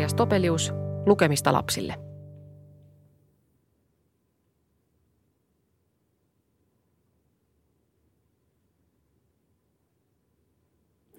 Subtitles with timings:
[0.00, 0.72] Sakarias Topelius,
[1.06, 1.94] lukemista lapsille.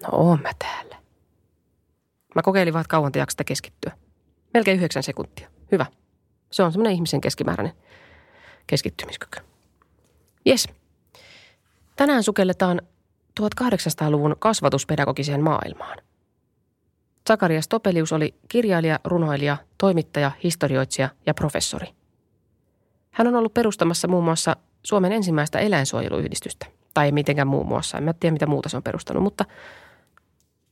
[0.02, 0.96] No oon mä täällä.
[2.34, 3.92] Mä kokeilin vaan, kauan te jaksatte keskittyä.
[4.54, 5.50] Melkein yhdeksän sekuntia.
[5.72, 5.86] Hyvä.
[6.50, 7.74] Se on semmoinen ihmisen keskimääräinen
[8.66, 9.40] keskittymiskyky.
[10.44, 10.68] Jes.
[11.96, 12.80] Tänään sukelletaan
[13.40, 15.98] 1800-luvun kasvatuspedagogiseen maailmaan–
[17.28, 21.86] Zakarias Topelius oli kirjailija, runoilija, toimittaja, historioitsija ja professori.
[23.10, 26.66] Hän on ollut perustamassa muun muassa Suomen ensimmäistä eläinsuojeluyhdistystä.
[26.94, 29.44] Tai ei mitenkään muun muassa, en mä tiedä mitä muuta se on perustanut, mutta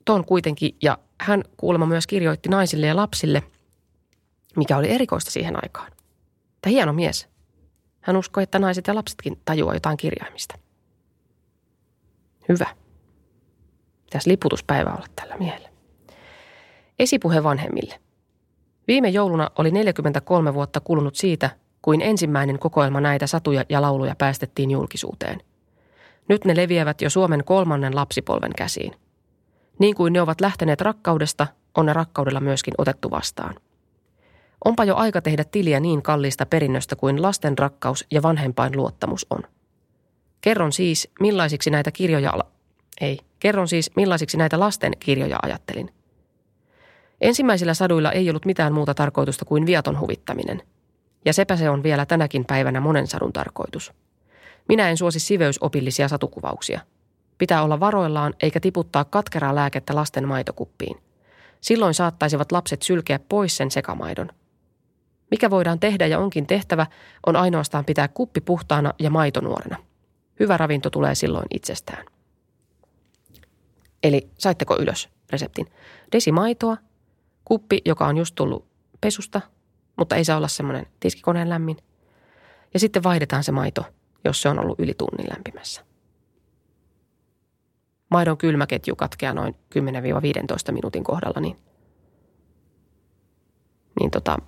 [0.04, 0.76] ton kuitenkin.
[0.82, 3.42] Ja hän kuulemma myös kirjoitti naisille ja lapsille,
[4.56, 5.92] mikä oli erikoista siihen aikaan.
[6.62, 7.28] Tämä hieno mies.
[8.00, 10.58] Hän uskoi, että naiset ja lapsetkin tajuaa jotain kirjaimista.
[12.48, 12.66] Hyvä.
[14.04, 15.69] Pitäisi liputuspäivä olla tällä miehellä.
[17.00, 17.94] Esipuhe vanhemmille.
[18.88, 21.50] Viime jouluna oli 43 vuotta kulunut siitä,
[21.82, 25.40] kuin ensimmäinen kokoelma näitä satuja ja lauluja päästettiin julkisuuteen.
[26.28, 28.92] Nyt ne leviävät jo Suomen kolmannen lapsipolven käsiin.
[29.78, 33.54] Niin kuin ne ovat lähteneet rakkaudesta, on ne rakkaudella myöskin otettu vastaan.
[34.64, 39.42] Onpa jo aika tehdä tiliä niin kalliista perinnöstä kuin lasten rakkaus ja vanhempain luottamus on.
[40.40, 42.34] Kerron siis, millaisiksi näitä kirjoja...
[43.00, 45.90] Ei, kerron siis, millaisiksi näitä lasten kirjoja ajattelin–
[47.20, 50.62] Ensimmäisillä saduilla ei ollut mitään muuta tarkoitusta kuin viaton huvittaminen.
[51.24, 53.92] Ja sepä se on vielä tänäkin päivänä monen sadun tarkoitus.
[54.68, 56.80] Minä en suosi siveysopillisia satukuvauksia.
[57.38, 60.96] Pitää olla varoillaan eikä tiputtaa katkeraa lääkettä lasten maitokuppiin.
[61.60, 64.30] Silloin saattaisivat lapset sylkeä pois sen sekamaidon.
[65.30, 66.86] Mikä voidaan tehdä ja onkin tehtävä,
[67.26, 69.76] on ainoastaan pitää kuppi puhtaana ja maito nuorena.
[70.40, 72.06] Hyvä ravinto tulee silloin itsestään.
[74.02, 75.66] Eli saitteko ylös reseptin?
[76.12, 76.76] Desi maitoa,
[77.44, 78.66] kuppi, joka on just tullut
[79.00, 79.40] pesusta,
[79.96, 81.76] mutta ei saa olla semmoinen tiskikoneen lämmin.
[82.74, 83.84] Ja sitten vaihdetaan se maito,
[84.24, 85.84] jos se on ollut yli tunnin lämpimässä.
[88.10, 89.54] Maidon kylmäketju katkeaa noin
[90.68, 91.56] 10-15 minuutin kohdalla, niin,
[94.00, 94.38] niin tota,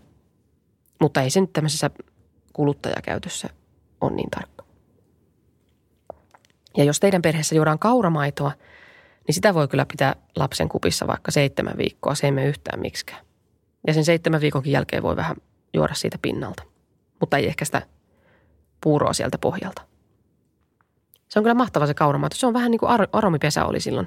[1.01, 1.91] mutta ei se nyt tämmöisessä
[2.53, 3.49] kuluttajakäytössä
[4.01, 4.65] on niin tarkka.
[6.77, 8.53] Ja jos teidän perheessä juodaan kauramaitoa–
[9.27, 12.15] niin sitä voi kyllä pitää lapsen kupissa vaikka seitsemän viikkoa.
[12.15, 13.25] Se ei mene yhtään miksikään.
[13.87, 15.37] Ja sen seitsemän viikonkin jälkeen voi vähän
[15.75, 16.63] juoda siitä pinnalta.
[17.21, 17.83] Mutta ei ehkä sitä
[18.81, 19.83] puuroa sieltä pohjalta.
[21.29, 22.37] Se on kyllä mahtava se kauramaito.
[22.37, 24.07] Se on vähän niin kuin ar- aromipesä oli silloin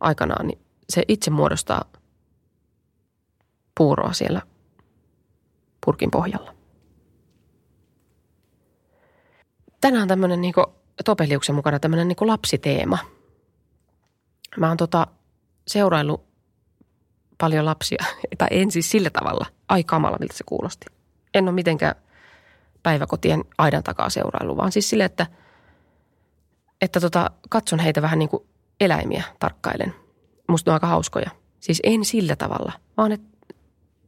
[0.00, 1.84] aikanaan, niin se itse muodostaa
[3.78, 4.42] puuroa siellä
[5.86, 6.54] purkin pohjalla.
[9.80, 10.54] Tänään on tämmöinen niin
[11.04, 12.98] Topeliuksen mukana tämmöinen niin lapsiteema–
[14.58, 15.06] Mä oon tota
[15.68, 16.24] seuraillut
[17.38, 18.04] paljon lapsia,
[18.38, 19.46] tai en siis sillä tavalla.
[19.68, 20.86] Ai kamala, miltä se kuulosti.
[21.34, 21.94] En ole mitenkään
[22.82, 25.26] päiväkotien aidan takaa seurailu, vaan siis sille, että,
[26.80, 28.42] että tota, katson heitä vähän niin kuin
[28.80, 29.94] eläimiä tarkkailen.
[30.48, 31.30] Musta ne on aika hauskoja.
[31.60, 33.20] Siis en sillä tavalla, vaan et,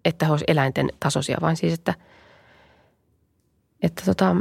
[0.04, 1.94] että he olisivat eläinten tasoisia, vaan siis, että,
[3.82, 4.36] että tota,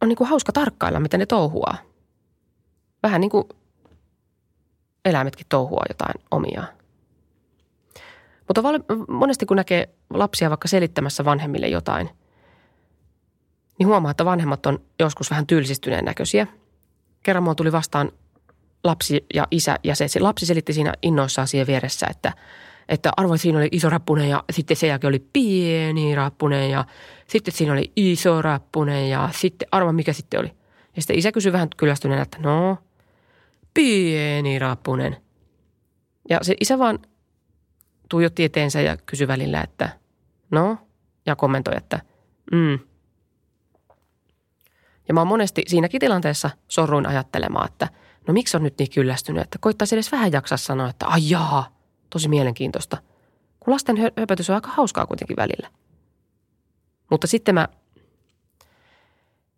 [0.00, 1.76] on niin kuin hauska tarkkailla, miten ne touhuaa.
[3.02, 3.44] Vähän niin kuin
[5.04, 6.68] eläimetkin touhua jotain omiaan.
[8.48, 8.62] Mutta
[9.08, 12.10] monesti kun näkee lapsia vaikka selittämässä vanhemmille jotain,
[13.78, 16.46] niin huomaa, että vanhemmat on joskus vähän tylsistyneen näköisiä.
[17.22, 18.12] Kerran mulla tuli vastaan
[18.84, 22.32] lapsi ja isä ja se, se lapsi selitti siinä innoissaan siihen vieressä, että,
[22.88, 26.84] että arvo siinä oli iso rappunen ja sitten sen jälkeen oli pieni rappunen ja
[27.26, 30.48] sitten siinä oli iso rappunen ja sitten arvo mikä sitten oli.
[30.96, 32.78] Ja sitten isä kysyi vähän kyllästyneenä, että no
[33.74, 35.16] pieni rappunen.
[36.30, 36.98] Ja se isä vaan
[38.08, 39.88] tuijotti eteensä ja kysyi välillä, että
[40.50, 40.78] no,
[41.26, 42.00] ja kommentoi, että
[42.52, 42.78] mm.
[45.08, 47.88] Ja mä oon monesti siinäkin tilanteessa sorruin ajattelemaan, että
[48.28, 51.76] no miksi on nyt niin kyllästynyt, että koittaisi edes vähän jaksaa sanoa, että ai jaa,
[52.10, 52.96] tosi mielenkiintoista.
[53.60, 55.70] Kun lasten höpötys on aika hauskaa kuitenkin välillä.
[57.10, 57.68] Mutta sitten mä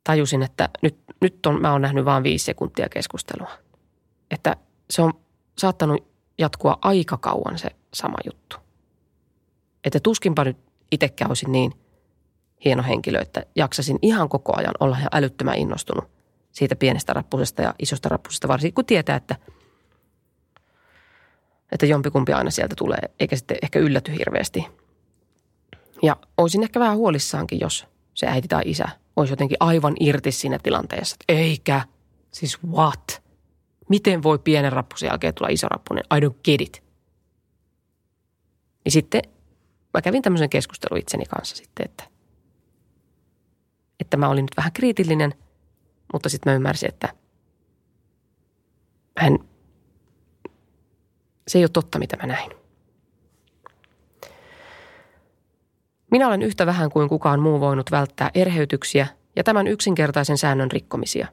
[0.05, 3.51] tajusin, että nyt, nyt on, mä oon nähnyt vain viisi sekuntia keskustelua.
[4.35, 4.57] Että
[4.91, 5.13] se on
[5.59, 6.09] saattanut
[6.39, 8.57] jatkua aika kauan se sama juttu.
[9.85, 10.57] Että tuskinpa nyt
[10.91, 11.73] itsekään olisin niin
[12.65, 16.05] hieno henkilö, että jaksasin ihan koko ajan olla ihan älyttömän innostunut
[16.53, 19.37] siitä pienestä rappusesta ja isosta rappusesta, varsinkin kun tietää, että,
[21.73, 24.67] että jompikumpi aina sieltä tulee, eikä sitten ehkä ylläty hirveästi.
[26.03, 30.59] Ja olisin ehkä vähän huolissaankin, jos se äiti tai isä olisi jotenkin aivan irti siinä
[30.63, 31.17] tilanteessa.
[31.29, 31.83] Eikä,
[32.31, 33.24] siis what?
[33.89, 36.05] Miten voi pienen rappusen jälkeen tulla iso rappunen?
[36.17, 36.83] I don't get it.
[38.85, 39.23] Niin sitten
[39.95, 42.05] mä kävin tämmöisen keskustelun itseni kanssa sitten, että,
[44.01, 45.35] että mä olin nyt vähän kriitillinen,
[46.13, 47.15] mutta sitten mä ymmärsin, että
[49.19, 49.39] hän,
[51.49, 52.51] se ei ole totta, mitä mä näin.
[56.11, 61.29] Minä olen yhtä vähän kuin kukaan muu voinut välttää erheytyksiä ja tämän yksinkertaisen säännön rikkomisia.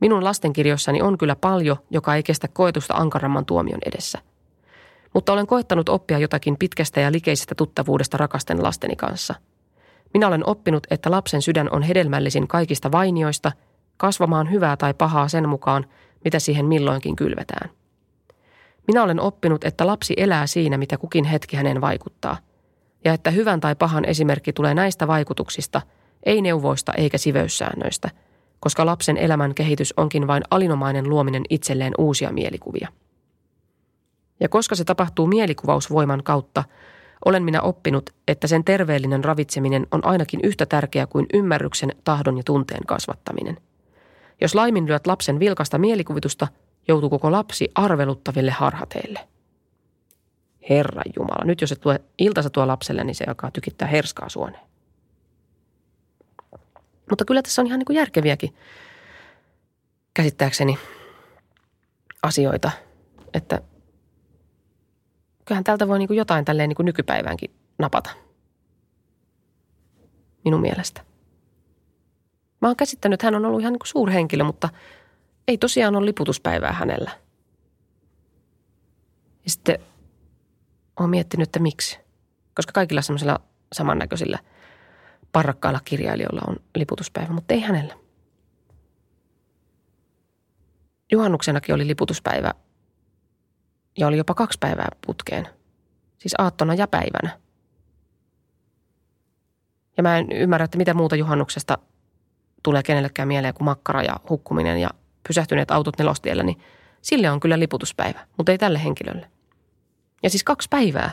[0.00, 4.18] Minun lastenkirjoissani on kyllä paljon, joka ei kestä koetusta ankaramman tuomion edessä–
[5.14, 9.34] mutta olen koettanut oppia jotakin pitkästä ja likeisestä tuttavuudesta rakasten lasteni kanssa.
[10.14, 13.52] Minä olen oppinut, että lapsen sydän on hedelmällisin kaikista vainioista,
[13.96, 15.86] kasvamaan hyvää tai pahaa sen mukaan,
[16.24, 17.70] mitä siihen milloinkin kylvetään.
[18.86, 22.36] Minä olen oppinut, että lapsi elää siinä, mitä kukin hetki hänen vaikuttaa,
[23.04, 25.82] ja että hyvän tai pahan esimerkki tulee näistä vaikutuksista,
[26.22, 28.10] ei neuvoista eikä siveyssäännöistä,
[28.60, 32.88] koska lapsen elämän kehitys onkin vain alinomainen luominen itselleen uusia mielikuvia.
[34.40, 36.64] Ja koska se tapahtuu mielikuvausvoiman kautta,
[37.24, 42.42] olen minä oppinut, että sen terveellinen ravitseminen on ainakin yhtä tärkeä kuin ymmärryksen, tahdon ja
[42.42, 43.56] tunteen kasvattaminen.
[44.40, 46.48] Jos laiminlyöt lapsen vilkasta mielikuvitusta,
[46.88, 49.20] joutuu koko lapsi arveluttaville harhateille.
[50.70, 54.69] Herra Jumala, nyt jos se tuo iltasa tuo lapselle, niin se alkaa tykittää herskaa suoneen.
[57.10, 58.54] Mutta kyllä tässä on ihan niin kuin järkeviäkin
[60.14, 60.78] käsittääkseni
[62.22, 62.70] asioita,
[63.34, 63.60] että
[65.44, 68.10] kyllähän tältä voi niin kuin jotain tälleen niin kuin nykypäiväänkin napata.
[70.44, 71.04] Minun mielestä.
[72.60, 74.68] Mä oon käsittänyt, että hän on ollut ihan niin suurhenkilö, mutta
[75.48, 77.10] ei tosiaan ole liputuspäivää hänellä.
[79.44, 79.78] Ja sitten
[81.00, 81.98] oon miettinyt, että miksi.
[82.54, 83.40] Koska kaikilla semmoisilla
[83.72, 84.38] samannäköisillä
[85.32, 87.94] parrakkailla kirjailijoilla on liputuspäivä, mutta ei hänellä.
[91.12, 92.54] Juhannuksenakin oli liputuspäivä
[93.98, 95.48] ja oli jopa kaksi päivää putkeen.
[96.18, 97.40] Siis aattona ja päivänä.
[99.96, 101.78] Ja mä en ymmärrä, että mitä muuta juhannuksesta
[102.62, 104.90] tulee kenellekään mieleen kuin makkara ja hukkuminen ja
[105.28, 106.60] pysähtyneet autot nelostiellä, niin
[107.02, 109.30] sille on kyllä liputuspäivä, mutta ei tälle henkilölle.
[110.22, 111.10] Ja siis kaksi päivää.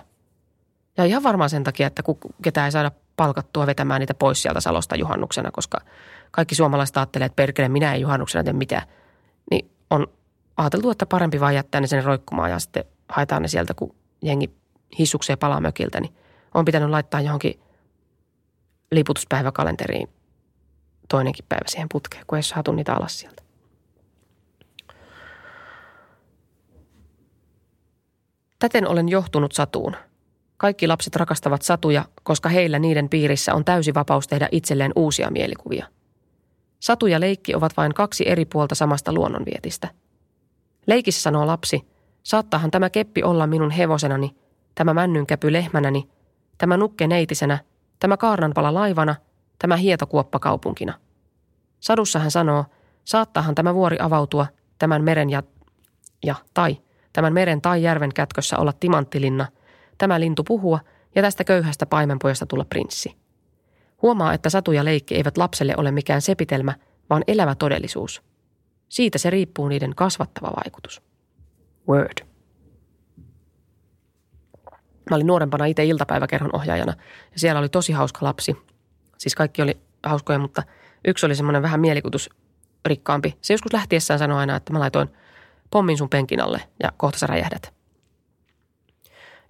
[0.97, 2.03] Ja ihan varmaan sen takia, että
[2.41, 5.77] ketään ei saada palkattua vetämään niitä pois sieltä Salosta juhannuksena, koska
[6.31, 8.87] kaikki suomalaiset ajattelee, että perkele, minä en juhannuksena tee mitään.
[9.51, 10.07] Niin on
[10.57, 14.55] ajateltu, että parempi vaan jättää ne sen roikkumaan ja sitten haetaan ne sieltä, kun jengi
[14.99, 16.15] hissukseen palaa mökiltä, niin
[16.53, 17.59] on pitänyt laittaa johonkin
[18.91, 20.09] liputuspäiväkalenteriin
[21.09, 23.43] toinenkin päivä siihen putkeen, kun ei saatu niitä alas sieltä.
[28.59, 29.95] Täten olen johtunut satuun.
[30.57, 35.85] Kaikki lapset rakastavat satuja, koska heillä niiden piirissä on täysi vapaus tehdä itselleen uusia mielikuvia.
[36.79, 39.87] Satu ja leikki ovat vain kaksi eri puolta samasta luonnonvietistä–
[40.87, 41.87] Leikissä sanoo lapsi,
[42.23, 44.35] saattaahan tämä keppi olla minun hevosenani,
[44.75, 46.09] tämä männynkäpy lehmänäni,
[46.57, 47.59] tämä nukke neitisenä,
[47.99, 49.15] tämä kaarnanpala laivana,
[49.59, 50.93] tämä hietokuoppa kaupunkina.
[51.79, 52.65] Sadussa hän sanoo,
[53.03, 54.47] saattaahan tämä vuori avautua,
[54.79, 55.43] tämän meren ja,
[56.25, 56.77] ja tai,
[57.13, 59.45] tämän meren tai järven kätkössä olla timanttilinna,
[59.97, 60.79] tämä lintu puhua
[61.15, 63.15] ja tästä köyhästä paimenpojasta tulla prinssi.
[64.01, 66.73] Huomaa, että satu ja leikki eivät lapselle ole mikään sepitelmä,
[67.09, 68.21] vaan elävä todellisuus–
[68.89, 71.01] siitä se riippuu niiden kasvattava vaikutus.
[71.89, 72.27] Word.
[75.09, 76.93] Mä olin nuorempana itse iltapäiväkerhon ohjaajana
[77.31, 78.57] ja siellä oli tosi hauska lapsi.
[79.17, 80.63] Siis kaikki oli hauskoja, mutta
[81.05, 83.37] yksi oli semmoinen vähän mielikutusrikkaampi.
[83.41, 85.09] Se joskus lähtiessään sanoi aina, että mä laitoin
[85.71, 87.76] pommin sun penkin alle ja kohta sä räjähdät.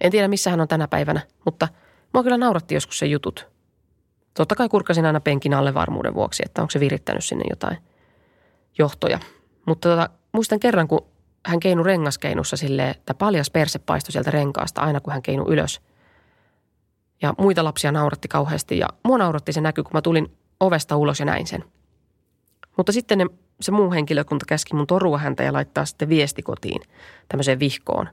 [0.01, 1.67] En tiedä, missä hän on tänä päivänä, mutta
[2.13, 3.47] mua kyllä nauratti joskus se jutut.
[4.33, 7.77] Totta kai kurkasin aina penkin alle varmuuden vuoksi, että onko se virittänyt sinne jotain–
[8.77, 9.19] johtoja.
[9.65, 11.05] Mutta tota, muistan kerran, kun
[11.45, 15.81] hän keinu rengaskeinussa silleen, että paljas perse paistoi sieltä renkaasta aina, kun hän keinu ylös.
[17.21, 21.19] Ja muita lapsia nauratti kauheasti ja mua nauratti se näky, kun mä tulin ovesta ulos
[21.19, 21.63] ja näin sen.
[22.77, 23.25] Mutta sitten ne,
[23.61, 26.81] se muu henkilökunta käski mun torua häntä ja laittaa sitten viesti kotiin
[27.27, 28.09] tämmöiseen vihkoon.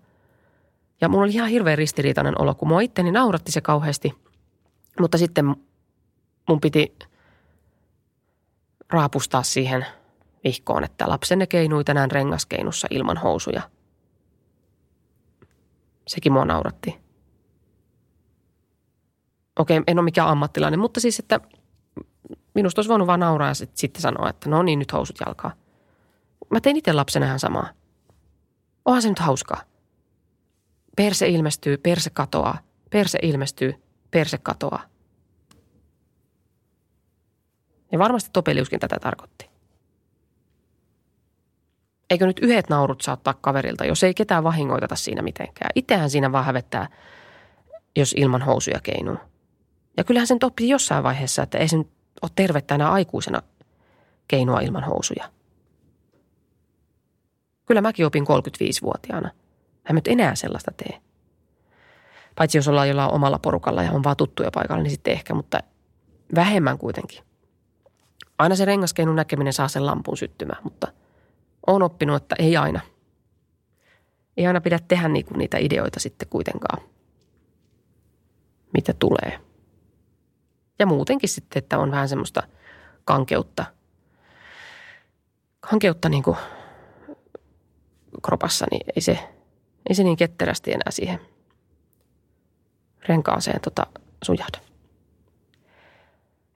[1.01, 4.13] Ja mulla oli ihan hirveän ristiriitainen olo, kun mua itteni nauratti se kauheasti.
[5.01, 5.57] Mutta sitten
[6.49, 6.99] mun piti
[8.91, 9.87] raapustaa siihen
[10.45, 13.63] vihkoon, että lapsenne keinui tänään rengaskeinussa ilman housuja.
[16.07, 16.99] Sekin mua nauratti.
[19.59, 21.41] Okei, en ole mikään ammattilainen, mutta siis, että
[22.55, 25.53] minusta olisi voinut vaan nauraa ja sitten, sitten sanoa, että no niin, nyt housut jalkaa.
[26.51, 27.69] Mä tein itse lapsena ihan samaa.
[28.85, 29.63] Onhan se nyt hauskaa.
[30.97, 32.59] Perse ilmestyy, perse katoaa.
[32.91, 33.75] Perse ilmestyy,
[34.11, 34.83] perse katoaa.
[37.93, 39.51] Ja varmasti Topeliuskin tätä tarkoitti.
[42.11, 45.71] Eikö nyt yhdet naurut saa ottaa kaverilta, jos ei ketään vahingoiteta siinä mitenkään.
[45.75, 46.89] Itsehän siinä vaan hävettää,
[47.97, 49.17] jos ilman housuja keinuu.
[49.97, 51.91] Ja kyllähän sen oppi jossain vaiheessa, että ei se nyt
[52.23, 53.43] ole tervettä enää aikuisena
[54.29, 55.31] keinua ilman housuja.
[57.67, 59.31] Kyllä mäkin opin 35-vuotiaana.
[59.85, 61.01] Hän nyt enää sellaista tee.
[62.35, 65.61] Paitsi jos ollaan jollain omalla porukalla ja on vaan tuttuja paikalla, niin sitten ehkä, mutta
[66.35, 67.25] vähemmän kuitenkin.
[68.39, 70.93] Aina se rengaskeinun näkeminen saa sen lampun syttymään, mutta
[71.67, 72.81] on oppinut, että ei aina.
[74.37, 76.83] Ei aina pidä tehdä niinku niitä ideoita sitten kuitenkaan,
[78.73, 79.41] mitä tulee.
[80.79, 82.43] Ja muutenkin sitten, että on vähän semmoista
[83.05, 83.65] kankeutta,
[85.61, 86.37] kankeutta niin kuin
[88.23, 89.34] kropassa, niin ei se,
[89.89, 91.21] ei se niin ketterästi enää siihen
[93.09, 93.87] renkaaseen tota
[94.25, 94.59] sujahda.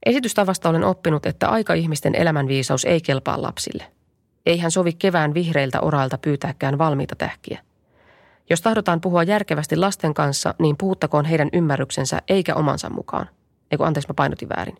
[0.06, 3.85] Esitystavasta olen oppinut, että aika-ihmisten elämänviisaus ei kelpaa lapsille.
[4.47, 7.61] Eihän sovi kevään vihreiltä orailta pyytääkään valmiita tähkiä.
[8.50, 13.28] Jos tahdotaan puhua järkevästi lasten kanssa, niin puhuttakoon heidän ymmärryksensä eikä omansa mukaan.
[13.70, 14.76] Eiku, anteeksi, mä painotin väärin.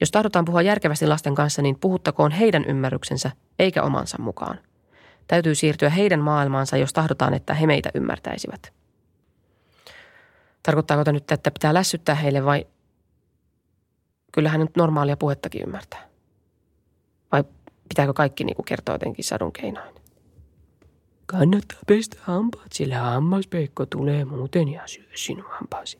[0.00, 4.58] Jos tahdotaan puhua järkevästi lasten kanssa, niin puhuttakoon heidän ymmärryksensä eikä omansa mukaan.
[5.26, 8.72] Täytyy siirtyä heidän maailmaansa, jos tahdotaan, että he meitä ymmärtäisivät.
[10.62, 12.66] Tarkoittaako tämä nyt, että pitää lässyttää heille vai
[14.32, 16.08] kyllähän nyt normaalia puhettakin ymmärtää?
[17.32, 17.44] Vai
[17.88, 19.94] pitääkö kaikki niin kuin kertoa jotenkin sadun keinoin?
[21.26, 25.98] Kannattaa pestä hampaat, sillä hammaspeikko tulee muuten ja syö sinun hampaasi.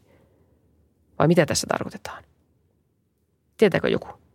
[1.18, 2.24] Vai mitä tässä tarkoitetaan?
[3.56, 4.25] Tietääkö joku?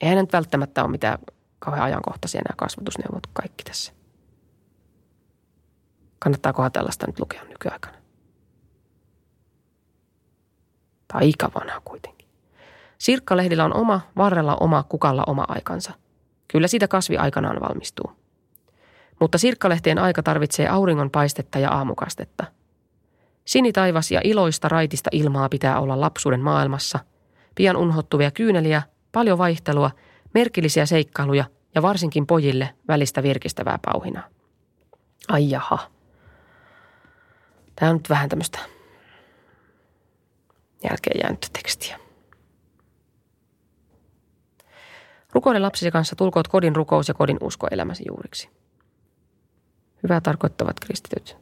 [0.00, 1.18] Eihän nyt välttämättä ole mitään
[1.58, 3.92] kauhean ajankohtaisia nämä kasvatusneuvot kaikki tässä.
[6.18, 7.96] Kannattaakohan tällaista nyt lukea nykyaikana?
[11.12, 12.28] Aika vanha kuitenkin.
[12.98, 15.92] Sirkkalehdillä on oma, varrella oma, kukalla oma aikansa.
[16.48, 18.12] Kyllä siitä kasvi aikanaan valmistuu.
[19.20, 22.44] Mutta sirkkalehtien aika tarvitsee auringon paistetta ja aamukastetta.
[23.44, 26.98] Sinitaivas ja iloista raitista ilmaa pitää olla lapsuuden maailmassa.
[27.54, 28.82] Pian unhottuvia kyyneliä,
[29.14, 29.90] paljon vaihtelua,
[30.34, 31.44] merkillisiä seikkailuja
[31.74, 34.28] ja varsinkin pojille välistä virkistävää pauhinaa.
[35.28, 35.90] Ai jaha.
[37.76, 38.58] Tämä on nyt vähän tämmöistä
[40.84, 41.98] jälkeen tekstiä.
[45.32, 48.50] Rukoile lapsisi kanssa, tulkoot kodin rukous ja kodin usko elämäsi juuriksi.
[50.02, 51.36] Hyvää tarkoittavat kristityt.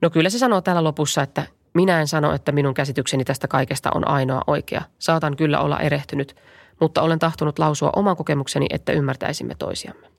[0.00, 3.90] No kyllä se sanoo täällä lopussa, että minä en sano, että minun käsitykseni tästä kaikesta
[3.94, 4.82] on ainoa oikea.
[4.98, 6.36] Saatan kyllä olla erehtynyt,
[6.80, 10.12] mutta olen tahtonut lausua oman kokemukseni, että ymmärtäisimme toisiamme.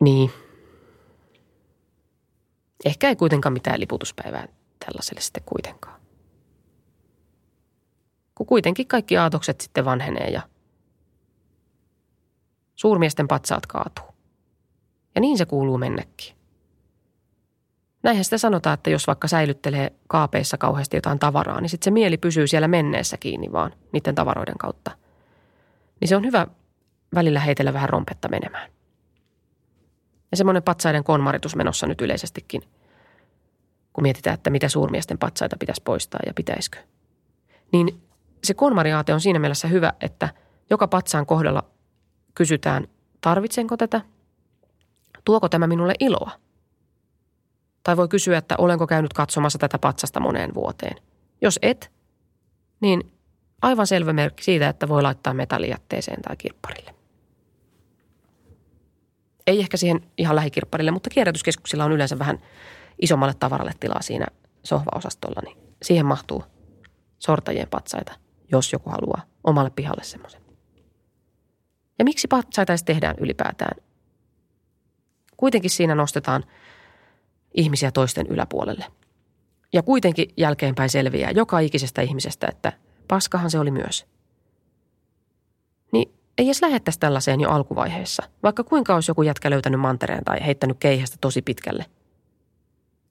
[0.00, 0.30] Niin,
[2.84, 4.48] Ehkä ei kuitenkaan mitään liputuspäivää
[4.86, 6.00] tällaiselle sitten kuitenkaan.
[8.34, 10.42] Kun kuitenkin kaikki aatokset sitten vanhenee ja
[12.74, 14.04] suurmiesten patsaat kaatuu.
[15.14, 16.39] Ja niin se kuuluu mennäkin.
[18.02, 22.16] Näinhän sitä sanotaan, että jos vaikka säilyttelee kaapeissa kauheasti jotain tavaraa, niin sitten se mieli
[22.16, 24.90] pysyy siellä menneessä kiinni vaan niiden tavaroiden kautta.
[26.00, 26.46] Niin se on hyvä
[27.14, 28.70] välillä heitellä vähän rompetta menemään.
[30.30, 32.62] Ja semmoinen patsaiden konmaritus menossa nyt yleisestikin,
[33.92, 36.78] kun mietitään, että mitä suurmiesten patsaita pitäisi poistaa ja pitäisikö.
[37.72, 38.02] Niin
[38.44, 40.28] se konmariaate on siinä mielessä hyvä, että
[40.70, 41.64] joka patsaan kohdalla
[42.34, 42.88] kysytään,
[43.20, 44.00] tarvitsenko tätä,
[45.24, 46.30] tuoko tämä minulle iloa.
[47.82, 50.96] Tai voi kysyä, että olenko käynyt katsomassa tätä patsasta moneen vuoteen.
[51.42, 51.92] Jos et,
[52.80, 53.12] niin
[53.62, 56.94] aivan selvä merkki siitä, että voi laittaa metallijätteeseen tai kirpparille.
[59.46, 62.38] Ei ehkä siihen ihan lähikirpparille, mutta kierrätyskeskuksilla on yleensä vähän
[63.02, 64.26] isommalle tavaralle tilaa siinä
[64.62, 66.44] sohvaosastolla, niin siihen mahtuu
[67.18, 68.12] sortajien patsaita,
[68.52, 70.42] jos joku haluaa omalle pihalle semmoisen.
[71.98, 73.82] Ja miksi patsaita edes tehdään ylipäätään?
[75.36, 76.44] Kuitenkin siinä nostetaan
[77.54, 78.84] ihmisiä toisten yläpuolelle.
[79.72, 82.72] Ja kuitenkin jälkeenpäin selviää joka ikisestä ihmisestä, että
[83.08, 84.06] paskahan se oli myös.
[85.92, 90.46] Niin ei edes lähettäisi tällaiseen jo alkuvaiheessa, vaikka kuinka olisi joku jätkä löytänyt mantereen tai
[90.46, 91.86] heittänyt keihästä tosi pitkälle.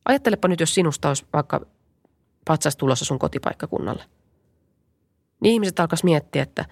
[0.05, 1.65] Ajattelepa nyt, jos sinusta olisi vaikka
[2.46, 4.03] patsas tulossa sun kotipaikkakunnalle.
[5.41, 6.65] Niin ihmiset alkaisi miettiä, että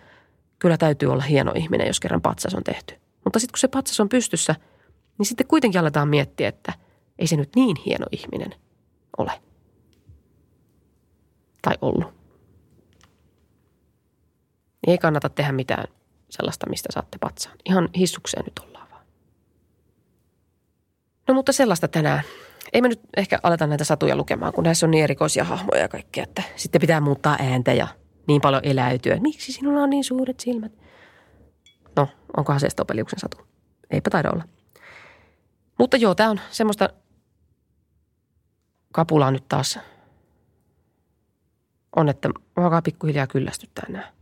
[0.60, 2.96] kyllä täytyy olla hieno ihminen, jos kerran patsas on tehty.
[3.24, 4.56] Mutta sitten kun se patsas on pystyssä,
[5.18, 6.74] niin sitten kuitenkin aletaan miettiä, että
[7.20, 8.56] ei se nyt niin hieno ihminen
[9.18, 9.32] ole.
[11.62, 12.14] Tai ollut.
[14.86, 15.88] Niin ei kannata tehdä mitään
[16.30, 17.56] sellaista, mistä saatte patsaan.
[17.66, 19.06] Ihan hissukseen nyt ollaan vaan.
[21.28, 22.24] No mutta sellaista tänään.
[22.74, 25.88] Ei me nyt ehkä aleta näitä satuja lukemaan, kun näissä on niin erikoisia hahmoja ja
[25.88, 27.88] kaikkea, että sitten pitää muuttaa ääntä ja
[28.28, 29.18] niin paljon eläytyä.
[29.20, 30.72] Miksi sinulla on niin suuret silmät?
[31.96, 32.08] No,
[32.38, 33.38] onkohan se Stopeliuksen satu?
[33.90, 34.44] Eipä taida olla.
[35.80, 36.90] Mutta joo, tämä on semmoista
[38.92, 39.80] kapulaa nyt taas.
[41.96, 44.14] On, että alkaa pikkuhiljaa kyllästyttää nämä.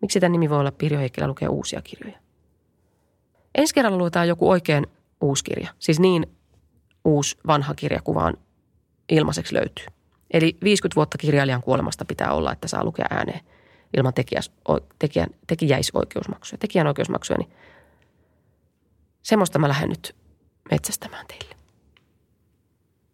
[0.00, 2.18] Miksi tämä nimi voi olla Pirjo Heikkilä lukee uusia kirjoja?
[3.54, 4.86] Ensi kerralla luetaan joku oikein
[5.20, 5.68] uusi kirja.
[5.78, 6.26] Siis niin
[7.04, 8.36] uusi vanha kirja kuvaan
[9.08, 9.86] ilmaiseksi löytyy.
[10.30, 13.40] Eli 50 vuotta kirjailijan kuolemasta pitää olla, että saa lukea ääneen
[13.96, 14.52] ilman tekijäs,
[14.98, 17.52] tekijän, tekijäisoikeusmaksuja, tekijän oikeusmaksuja, niin
[19.22, 20.16] semmoista mä lähden nyt
[20.70, 21.61] metsästämään teille.